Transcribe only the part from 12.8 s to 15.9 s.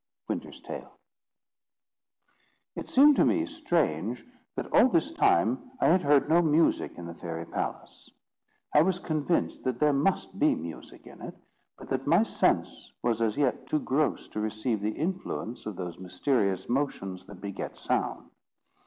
was as yet too gross to receive the influence of